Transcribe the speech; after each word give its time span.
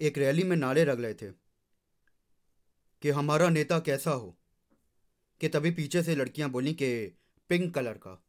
एक 0.00 0.18
रैली 0.18 0.42
में 0.42 0.56
नारे 0.56 0.84
रख 0.84 1.00
रहे 1.00 1.14
थे 1.14 1.26
कि 3.02 3.10
हमारा 3.10 3.48
नेता 3.48 3.78
कैसा 3.78 4.10
हो, 4.10 4.36
कि 5.40 5.48
तभी 5.48 5.70
पीछे 5.70 6.02
से 6.02 6.14
लड़कियाँ 6.14 6.50
बोली 6.50 6.72
कि 6.74 6.88
पिंक 7.50 7.74
कलर 7.74 7.92
का। 7.92 8.22